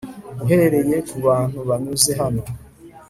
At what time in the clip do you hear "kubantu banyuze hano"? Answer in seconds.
1.09-2.41